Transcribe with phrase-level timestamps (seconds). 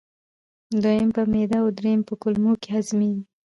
[0.81, 3.23] دویم په معدې او دریم په کولمو کې هضمېږي.